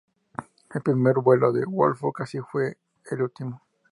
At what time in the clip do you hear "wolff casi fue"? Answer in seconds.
1.63-2.77